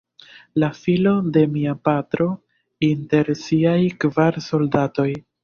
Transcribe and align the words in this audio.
La 0.61 0.69
filo 0.77 1.11
de 1.35 1.43
mia 1.57 1.75
patro, 1.89 2.27
inter 2.89 3.31
siaj 3.43 3.77
kvar 4.07 4.43
soldatoj. 4.49 5.09